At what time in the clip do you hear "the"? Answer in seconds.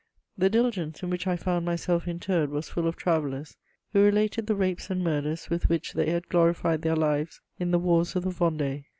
0.35-0.49, 4.47-4.55, 7.69-7.77, 8.23-8.31